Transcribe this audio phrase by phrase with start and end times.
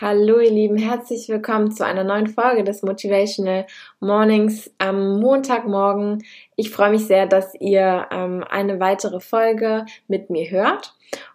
[0.00, 3.66] Hallo ihr Lieben, herzlich willkommen zu einer neuen Folge des Motivational
[4.00, 6.24] Mornings am Montagmorgen.
[6.56, 10.94] Ich freue mich sehr, dass ihr ähm, eine weitere Folge mit mir hört.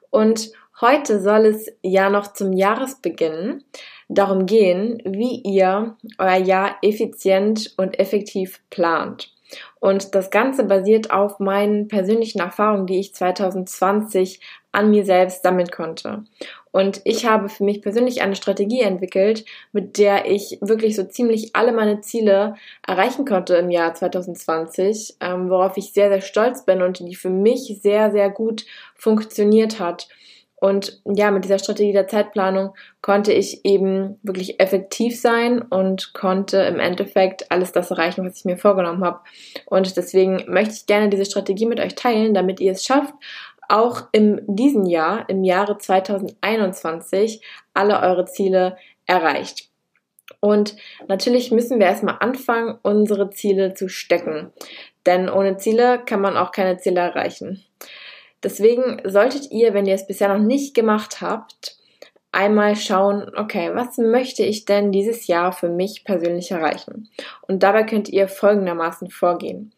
[0.09, 0.51] Und
[0.81, 3.63] heute soll es ja noch zum Jahresbeginn
[4.07, 9.31] darum gehen, wie ihr euer Jahr effizient und effektiv plant.
[9.79, 14.39] Und das Ganze basiert auf meinen persönlichen Erfahrungen, die ich 2020
[14.75, 16.23] an mir selbst sammeln konnte.
[16.71, 21.55] Und ich habe für mich persönlich eine Strategie entwickelt, mit der ich wirklich so ziemlich
[21.55, 26.81] alle meine Ziele erreichen konnte im Jahr 2020, ähm, worauf ich sehr, sehr stolz bin
[26.81, 30.09] und die für mich sehr, sehr gut funktioniert hat.
[30.57, 36.57] Und ja, mit dieser Strategie der Zeitplanung konnte ich eben wirklich effektiv sein und konnte
[36.57, 39.19] im Endeffekt alles das erreichen, was ich mir vorgenommen habe.
[39.65, 43.13] Und deswegen möchte ich gerne diese Strategie mit euch teilen, damit ihr es schafft,
[43.69, 47.41] auch in diesem Jahr, im Jahre 2021,
[47.73, 49.69] alle eure Ziele erreicht.
[50.39, 50.75] Und
[51.07, 54.51] natürlich müssen wir erstmal anfangen, unsere Ziele zu stecken.
[55.05, 57.63] Denn ohne Ziele kann man auch keine Ziele erreichen.
[58.43, 61.77] Deswegen solltet ihr, wenn ihr es bisher noch nicht gemacht habt,
[62.31, 67.09] einmal schauen, okay, was möchte ich denn dieses Jahr für mich persönlich erreichen?
[67.47, 69.73] Und dabei könnt ihr folgendermaßen vorgehen.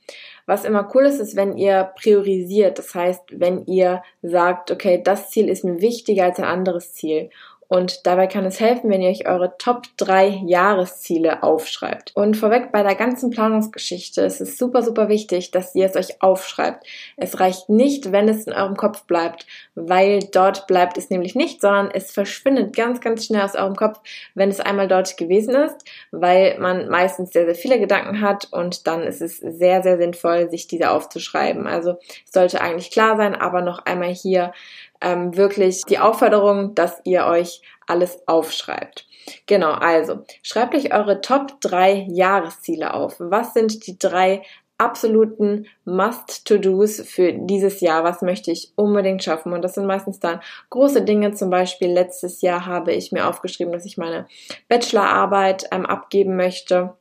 [0.47, 2.79] Was immer cool ist, ist, wenn ihr priorisiert.
[2.79, 7.29] Das heißt, wenn ihr sagt, okay, das Ziel ist mir wichtiger als ein anderes Ziel
[7.67, 12.11] und dabei kann es helfen, wenn ihr euch eure Top 3 Jahresziele aufschreibt.
[12.15, 16.21] Und vorweg bei der ganzen Planungsgeschichte ist es super, super wichtig, dass ihr es euch
[16.21, 16.85] aufschreibt.
[17.17, 19.45] Es reicht nicht, wenn es in eurem Kopf bleibt,
[19.75, 23.99] weil dort bleibt es nämlich nicht, sondern es verschwindet ganz, ganz schnell aus eurem Kopf,
[24.33, 28.87] wenn es einmal dort gewesen ist, weil man meistens sehr, sehr viele Gedanken hat und
[28.87, 31.67] dann ist es sehr, sehr sinnvoll, sich diese aufzuschreiben.
[31.67, 34.53] Also es sollte eigentlich klar sein, aber noch einmal hier
[35.01, 39.05] ähm, wirklich die Aufforderung, dass ihr euch alles aufschreibt.
[39.45, 43.15] Genau, also schreibt euch eure Top 3 Jahresziele auf.
[43.19, 44.43] Was sind die drei
[44.77, 48.03] absoluten Must-to-Dos für dieses Jahr.
[48.03, 49.53] Was möchte ich unbedingt schaffen?
[49.53, 51.33] Und das sind meistens dann große Dinge.
[51.33, 54.27] Zum Beispiel letztes Jahr habe ich mir aufgeschrieben, dass ich meine
[54.67, 56.93] Bachelorarbeit ähm, abgeben möchte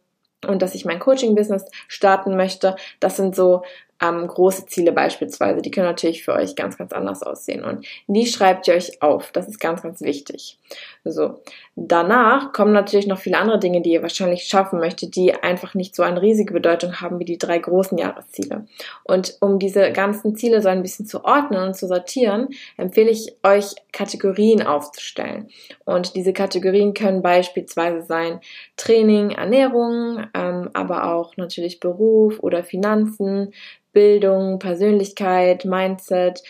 [0.47, 2.77] und dass ich mein Coaching-Business starten möchte.
[3.01, 3.63] Das sind so
[4.03, 7.65] ähm, große Ziele beispielsweise, die können natürlich für euch ganz, ganz anders aussehen.
[7.65, 9.33] Und die schreibt ihr euch auf.
[9.33, 10.59] Das ist ganz, ganz wichtig.
[11.05, 11.41] So.
[11.79, 15.95] Danach kommen natürlich noch viele andere Dinge, die ihr wahrscheinlich schaffen möchtet, die einfach nicht
[15.95, 18.67] so eine riesige Bedeutung haben wie die drei großen Jahresziele.
[19.05, 23.37] Und um diese ganzen Ziele so ein bisschen zu ordnen und zu sortieren, empfehle ich
[23.43, 25.49] euch Kategorien aufzustellen.
[25.85, 28.41] Und diese Kategorien können beispielsweise sein
[28.77, 33.53] Training, Ernährung, ähm, aber auch natürlich Beruf oder Finanzen,
[33.97, 36.43] Bildung, Persönlichkeit, Mindset,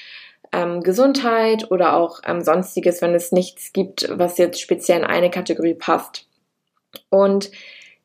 [0.53, 5.31] ähm, Gesundheit oder auch ähm, sonstiges, wenn es nichts gibt, was jetzt speziell in eine
[5.31, 6.27] Kategorie passt.
[7.09, 7.53] Und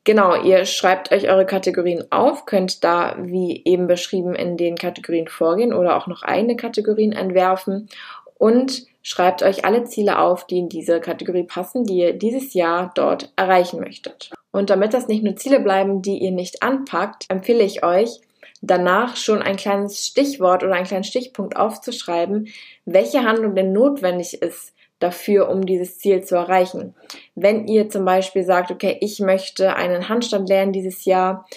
[0.03, 5.27] genau, ihr schreibt euch eure Kategorien auf, könnt da, wie eben beschrieben, in den Kategorien
[5.27, 7.89] vorgehen oder auch noch eigene Kategorien entwerfen
[8.37, 12.91] und schreibt euch alle Ziele auf, die in diese Kategorie passen, die ihr dieses Jahr
[12.93, 14.29] dort erreichen möchtet.
[14.51, 18.21] Und damit das nicht nur Ziele bleiben, die ihr nicht anpackt, empfehle ich euch,
[18.61, 22.47] danach schon ein kleines Stichwort oder einen kleinen Stichpunkt aufzuschreiben,
[22.85, 26.93] welche Handlung denn notwendig ist dafür, um dieses Ziel zu erreichen.
[27.35, 31.47] Wenn ihr zum Beispiel sagt, okay, ich möchte einen Handstand lernen dieses Jahr,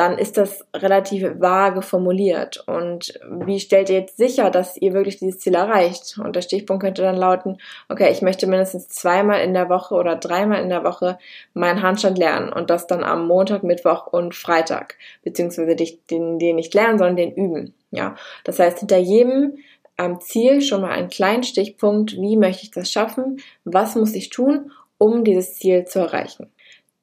[0.00, 2.64] dann ist das relativ vage formuliert.
[2.66, 6.18] Und wie stellt ihr jetzt sicher, dass ihr wirklich dieses Ziel erreicht?
[6.24, 7.58] Und der Stichpunkt könnte dann lauten,
[7.90, 11.18] okay, ich möchte mindestens zweimal in der Woche oder dreimal in der Woche
[11.52, 16.72] meinen Handstand lernen und das dann am Montag, Mittwoch und Freitag, beziehungsweise den, den nicht
[16.72, 17.74] lernen, sondern den üben.
[17.90, 18.14] Ja,
[18.44, 19.58] das heißt, hinter jedem
[19.98, 24.30] am Ziel schon mal einen kleinen Stichpunkt, wie möchte ich das schaffen, was muss ich
[24.30, 26.50] tun, um dieses Ziel zu erreichen.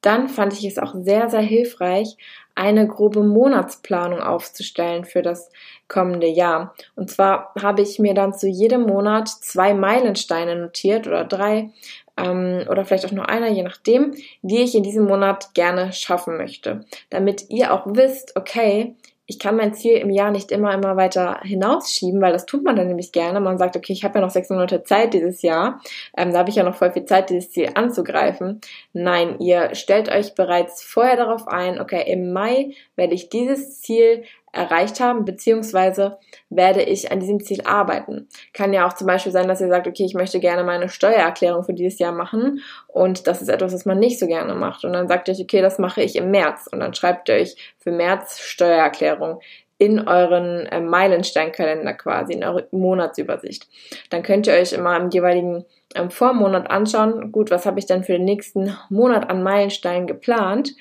[0.00, 2.16] Dann fand ich es auch sehr, sehr hilfreich,
[2.54, 5.50] eine grobe Monatsplanung aufzustellen für das
[5.86, 6.74] kommende Jahr.
[6.96, 11.70] Und zwar habe ich mir dann zu jedem Monat zwei Meilensteine notiert oder drei
[12.16, 16.36] ähm, oder vielleicht auch nur einer, je nachdem, die ich in diesem Monat gerne schaffen
[16.36, 16.84] möchte.
[17.10, 18.96] Damit ihr auch wisst, okay,
[19.30, 22.76] ich kann mein Ziel im Jahr nicht immer, immer weiter hinausschieben, weil das tut man
[22.76, 23.40] dann nämlich gerne.
[23.40, 25.82] Man sagt, okay, ich habe ja noch sechs Monate Zeit dieses Jahr,
[26.16, 28.62] ähm, da habe ich ja noch voll viel Zeit, dieses Ziel anzugreifen.
[28.94, 34.24] Nein, ihr stellt euch bereits vorher darauf ein, okay, im Mai werde ich dieses Ziel
[34.52, 36.18] erreicht haben, beziehungsweise
[36.50, 38.28] werde ich an diesem Ziel arbeiten.
[38.52, 41.64] Kann ja auch zum Beispiel sein, dass ihr sagt, okay, ich möchte gerne meine Steuererklärung
[41.64, 44.84] für dieses Jahr machen und das ist etwas, was man nicht so gerne macht.
[44.84, 47.36] Und dann sagt ihr euch, okay, das mache ich im März und dann schreibt ihr
[47.36, 49.40] euch für März Steuererklärung
[49.78, 53.68] in euren äh, Meilensteinkalender quasi, in eure Monatsübersicht.
[54.10, 55.64] Dann könnt ihr euch immer im jeweiligen
[55.94, 60.74] ähm, Vormonat anschauen, gut, was habe ich denn für den nächsten Monat an Meilensteinen geplant?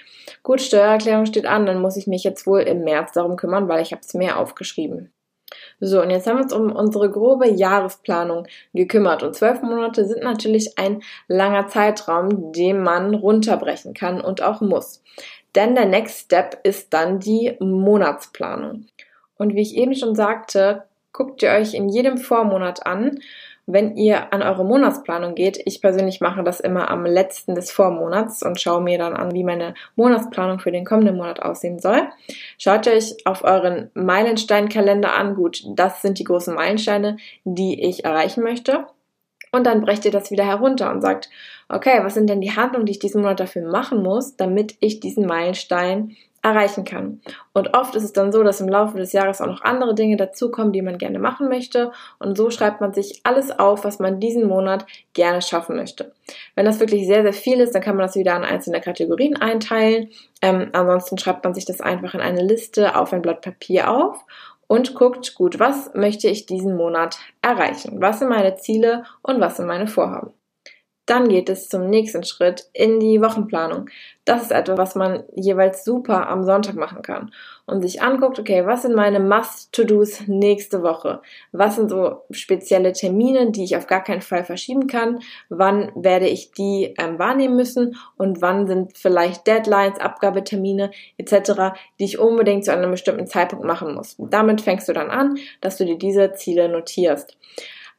[0.44, 3.82] Gut, Steuererklärung steht an, dann muss ich mich jetzt wohl im März darum kümmern, weil
[3.82, 5.14] ich habe es mir aufgeschrieben.
[5.80, 9.24] So, und jetzt haben wir uns um unsere grobe Jahresplanung gekümmert.
[9.24, 15.04] Und zwölf Monate sind natürlich ein langer Zeitraum, den man runterbrechen kann und auch muss.
[15.58, 18.86] Denn der Next Step ist dann die Monatsplanung.
[19.40, 20.84] Und wie ich eben schon sagte,
[21.14, 23.18] guckt ihr euch in jedem Vormonat an,
[23.66, 25.60] wenn ihr an eure Monatsplanung geht.
[25.66, 29.44] Ich persönlich mache das immer am letzten des Vormonats und schaue mir dann an, wie
[29.44, 32.08] meine Monatsplanung für den kommenden Monat aussehen soll.
[32.60, 35.34] Schaut euch auf euren Meilensteinkalender an.
[35.34, 38.86] Gut, das sind die großen Meilensteine, die ich erreichen möchte.
[39.58, 41.30] Und dann brecht ihr das wieder herunter und sagt,
[41.68, 45.00] okay, was sind denn die Handlungen, die ich diesen Monat dafür machen muss, damit ich
[45.00, 47.20] diesen Meilenstein erreichen kann.
[47.54, 50.16] Und oft ist es dann so, dass im Laufe des Jahres auch noch andere Dinge
[50.16, 51.92] dazukommen, die man gerne machen möchte.
[52.20, 56.14] Und so schreibt man sich alles auf, was man diesen Monat gerne schaffen möchte.
[56.56, 59.36] Wenn das wirklich sehr, sehr viel ist, dann kann man das wieder in einzelne Kategorien
[59.36, 60.10] einteilen.
[60.44, 64.24] Ähm, ansonsten schreibt man sich das einfach in eine Liste auf ein Blatt Papier auf
[64.68, 68.02] und guckt, gut, was möchte ich diesen Monat erreichen?
[68.02, 70.32] Was sind meine Ziele und was sind meine Vorhaben?
[71.08, 73.90] Dann geht es zum nächsten Schritt in die Wochenplanung.
[74.26, 77.32] Das ist etwas, was man jeweils super am Sonntag machen kann
[77.66, 81.22] und sich anguckt, okay, was sind meine Must-to-Dos nächste Woche?
[81.54, 85.20] Was sind so spezielle Termine, die ich auf gar keinen Fall verschieben kann?
[85.48, 87.96] Wann werde ich die ähm, wahrnehmen müssen?
[88.18, 93.96] Und wann sind vielleicht Deadlines, Abgabetermine etc., die ich unbedingt zu einem bestimmten Zeitpunkt machen
[93.96, 94.18] muss?
[94.20, 97.38] Damit fängst du dann an, dass du dir diese Ziele notierst.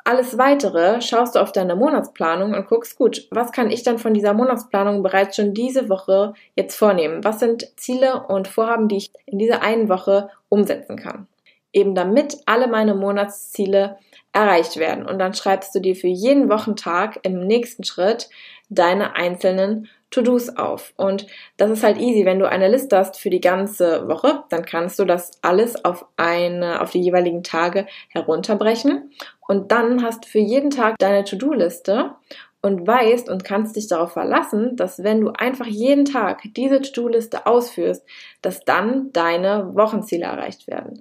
[0.04, 4.14] Alles weitere schaust du auf deine Monatsplanung und guckst, gut, was kann ich dann von
[4.14, 7.24] dieser Monatsplanung bereits schon diese Woche jetzt vornehmen?
[7.24, 11.26] Was sind Ziele und Vorhaben, die ich in dieser einen Woche umsetzen kann?
[11.72, 13.98] Eben damit alle meine Monatsziele
[14.32, 15.06] erreicht werden.
[15.06, 18.30] Und dann schreibst du dir für jeden Wochentag im nächsten Schritt
[18.70, 20.94] deine einzelnen To-Dos auf.
[20.96, 21.26] Und
[21.58, 22.24] das ist halt easy.
[22.24, 26.06] Wenn du eine Liste hast für die ganze Woche, dann kannst du das alles auf
[26.16, 29.10] eine, auf die jeweiligen Tage herunterbrechen.
[29.48, 32.14] Und dann hast du für jeden Tag deine To-Do-Liste
[32.60, 37.46] und weißt und kannst dich darauf verlassen, dass wenn du einfach jeden Tag diese To-Do-Liste
[37.46, 38.04] ausführst,
[38.42, 41.00] dass dann deine Wochenziele erreicht werden.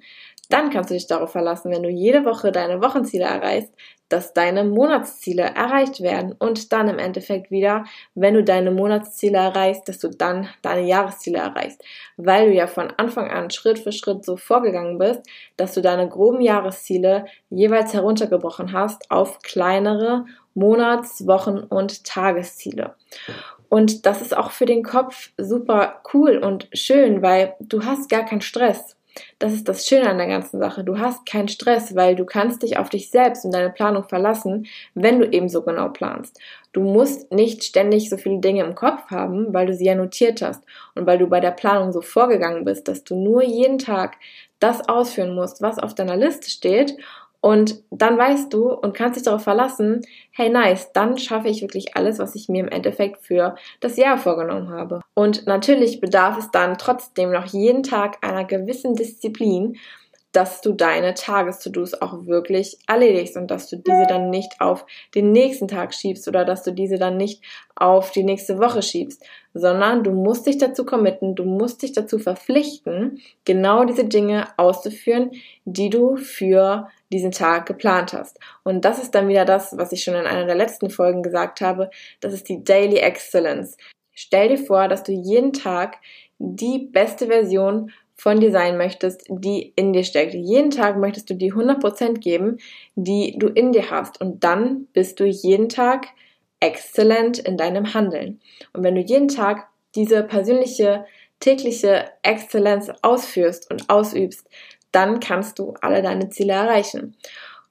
[0.50, 3.74] Dann kannst du dich darauf verlassen, wenn du jede Woche deine Wochenziele erreichst,
[4.10, 7.84] dass deine Monatsziele erreicht werden und dann im Endeffekt wieder,
[8.16, 11.84] wenn du deine Monatsziele erreichst, dass du dann deine Jahresziele erreichst,
[12.16, 15.22] weil du ja von Anfang an Schritt für Schritt so vorgegangen bist,
[15.58, 22.96] dass du deine groben Jahresziele jeweils heruntergebrochen hast auf kleinere Monats-, Wochen- und Tagesziele.
[23.70, 28.24] Und das ist auch für den Kopf super cool und schön, weil du hast gar
[28.24, 28.97] keinen Stress.
[29.40, 30.84] Das ist das Schöne an der ganzen Sache.
[30.84, 34.68] Du hast keinen Stress, weil du kannst dich auf dich selbst und deine Planung verlassen,
[34.94, 36.40] wenn du eben so genau planst.
[36.74, 40.42] Du musst nicht ständig so viele Dinge im Kopf haben, weil du sie ja notiert
[40.42, 40.64] hast
[40.96, 44.18] und weil du bei der Planung so vorgegangen bist, dass du nur jeden Tag
[44.60, 46.98] das ausführen musst, was auf deiner Liste steht
[47.42, 50.02] und dann weißt du und kannst dich darauf verlassen,
[50.32, 54.18] hey nice, dann schaffe ich wirklich alles, was ich mir im Endeffekt für das Jahr
[54.18, 55.02] vorgenommen habe.
[55.14, 59.78] Und natürlich bedarf es dann trotzdem noch jeden Tag einer gewissen Disziplin,
[60.38, 65.32] dass du deine Tages-To-Dos auch wirklich erledigst und dass du diese dann nicht auf den
[65.32, 67.42] nächsten Tag schiebst oder dass du diese dann nicht
[67.76, 69.26] auf die nächste Woche schiebst,
[69.56, 75.32] sondern du musst dich dazu committen, du musst dich dazu verpflichten, genau diese Dinge auszuführen,
[75.66, 78.40] die du für diesen Tag geplant hast.
[78.62, 81.62] Und das ist dann wieder das, was ich schon in einer der letzten Folgen gesagt
[81.62, 81.90] habe,
[82.20, 83.76] das ist die Daily Excellence.
[84.14, 85.98] Stell dir vor, dass du jeden Tag
[86.38, 90.34] die beste Version von dir sein möchtest, die in dir steckt.
[90.34, 92.58] Jeden Tag möchtest du die 100% geben,
[92.96, 94.20] die du in dir hast.
[94.20, 96.08] Und dann bist du jeden Tag
[96.60, 98.42] exzellent in deinem Handeln.
[98.74, 101.06] Und wenn du jeden Tag diese persönliche
[101.40, 104.48] tägliche Exzellenz ausführst und ausübst,
[104.92, 107.16] dann kannst du alle deine Ziele erreichen.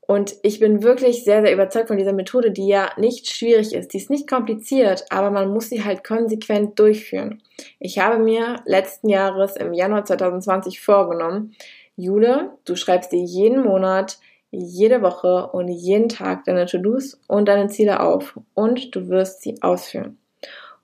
[0.06, 3.92] Und ich bin wirklich sehr, sehr überzeugt von dieser Methode, die ja nicht schwierig ist.
[3.92, 7.42] Die ist nicht kompliziert, aber man muss sie halt konsequent durchführen.
[7.80, 11.54] Ich habe mir letzten Jahres im Januar 2020 vorgenommen,
[11.96, 14.18] Jule, du schreibst dir jeden Monat,
[14.50, 19.60] jede Woche und jeden Tag deine To-Dos und deine Ziele auf und du wirst sie
[19.62, 20.18] ausführen.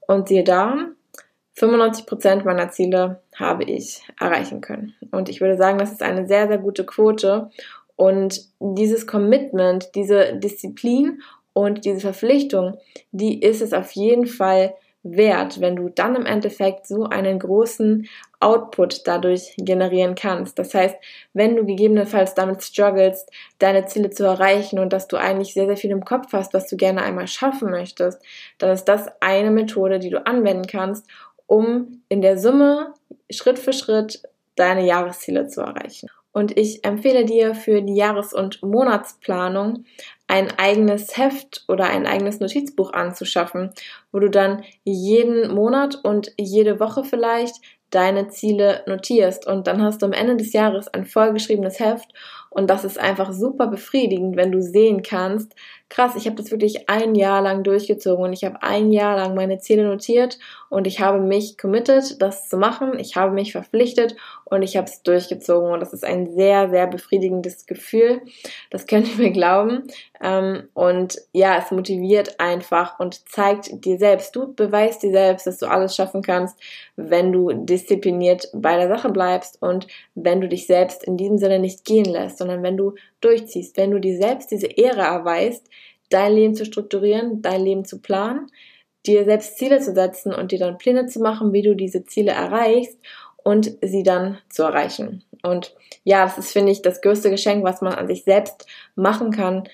[0.07, 0.89] Und siehe da,
[1.57, 4.95] 95% meiner Ziele habe ich erreichen können.
[5.11, 7.51] Und ich würde sagen, das ist eine sehr, sehr gute Quote.
[8.03, 12.77] Und dieses Commitment, diese Disziplin und diese Verpflichtung,
[13.13, 18.09] die ist es auf jeden Fall wert, wenn du dann im Endeffekt so einen großen
[18.41, 20.59] Output dadurch generieren kannst.
[20.59, 20.97] Das heißt,
[21.33, 23.25] wenn du gegebenenfalls damit struggles,
[23.61, 26.67] deine Ziele zu erreichen und dass du eigentlich sehr, sehr viel im Kopf hast, was
[26.67, 28.21] du gerne einmal schaffen möchtest,
[28.59, 31.07] dann ist das eine Methode, die du anwenden kannst,
[31.47, 32.95] um in der Summe
[33.31, 34.25] Schritt für Schritt
[34.57, 36.09] deine Jahresziele zu erreichen.
[36.33, 39.85] Und ich empfehle dir für die Jahres- und Monatsplanung
[40.27, 43.71] ein eigenes Heft oder ein eigenes Notizbuch anzuschaffen,
[44.13, 47.57] wo du dann jeden Monat und jede Woche vielleicht
[47.91, 49.47] deine Ziele notierst.
[49.47, 52.13] Und dann hast du am Ende des Jahres ein vollgeschriebenes Heft.
[52.51, 55.55] Und das ist einfach super befriedigend, wenn du sehen kannst,
[55.93, 59.35] krass, ich habe das wirklich ein Jahr lang durchgezogen und ich habe ein Jahr lang
[59.35, 60.39] meine Ziele notiert
[60.71, 64.87] und ich habe mich committed, das zu machen, ich habe mich verpflichtet und ich habe
[64.87, 68.23] es durchgezogen und das ist ein sehr, sehr befriedigendes Gefühl,
[68.71, 69.83] das könnt ihr mir glauben.
[70.23, 75.59] Ähm, und ja, es motiviert einfach und zeigt dir selbst, du beweist dir selbst, dass
[75.59, 76.59] du alles schaffen kannst,
[76.97, 81.59] wenn du diszipliniert bei der Sache bleibst und wenn du dich selbst in diesem Sinne
[81.59, 85.69] nicht gehen lässt, sondern wenn du durchziehst, wenn du dir selbst diese Ehre erweist,
[86.11, 88.51] dein Leben zu strukturieren, dein Leben zu planen,
[89.07, 92.33] dir selbst Ziele zu setzen und dir dann Pläne zu machen, wie du diese Ziele
[92.33, 92.99] erreichst
[93.43, 95.25] und sie dann zu erreichen.
[95.43, 95.75] Und
[96.05, 99.65] ja, das ist, finde ich, das größte Geschenk, was man an sich selbst machen kann,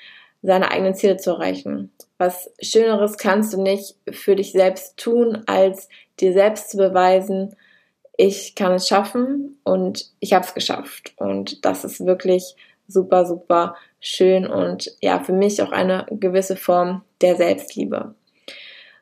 [0.43, 1.93] seine eigenen Ziele zu erreichen.
[2.17, 5.89] Was Schöneres kannst du nicht für dich selbst tun, als
[6.21, 7.55] dir selbst zu beweisen,
[8.17, 11.13] ich kann es schaffen und ich habe es geschafft.
[11.17, 12.57] Und das ist wirklich
[12.89, 18.15] super, super schön und ja, für mich auch eine gewisse Form der Selbstliebe.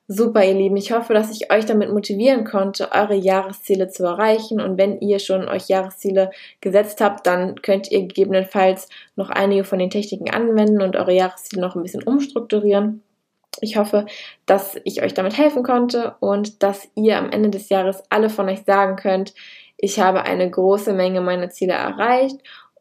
[0.08, 0.76] Super, ihr Lieben.
[0.76, 4.60] Ich hoffe, dass ich euch damit motivieren konnte, eure Jahresziele zu erreichen.
[4.60, 9.80] Und wenn ihr schon euch Jahresziele gesetzt habt, dann könnt ihr gegebenenfalls noch einige von
[9.80, 13.02] den Techniken anwenden und eure Jahresziele noch ein bisschen umstrukturieren.
[13.60, 14.06] Ich hoffe,
[14.44, 18.48] dass ich euch damit helfen konnte und dass ihr am Ende des Jahres alle von
[18.48, 19.34] euch sagen könnt,
[19.78, 22.36] ich habe eine große Menge meiner Ziele erreicht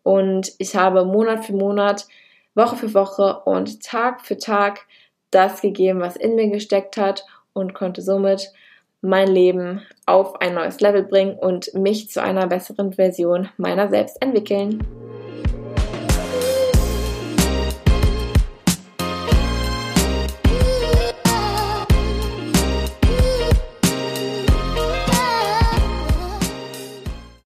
[0.06, 2.08] und ich habe Monat für Monat,
[2.54, 4.86] Woche für Woche und Tag für Tag
[5.32, 8.54] das gegeben, was in mir gesteckt hat und konnte somit
[9.02, 14.22] mein Leben auf ein neues Level bringen und mich zu einer besseren Version meiner selbst
[14.22, 14.80] entwickeln.